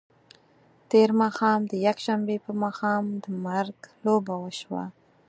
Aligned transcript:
تېر 0.91 1.09
ماښام 1.21 1.59
د 1.71 1.73
یکشنبې 1.87 2.37
په 2.45 2.51
ماښام 2.63 3.03
د 3.23 3.25
مرګ 3.45 3.77
لوبه 4.05 4.35
وشوه. 4.43 4.83